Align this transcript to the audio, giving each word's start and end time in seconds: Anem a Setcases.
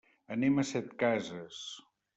Anem 0.35 0.57
a 0.57 0.65
Setcases. 0.69 1.65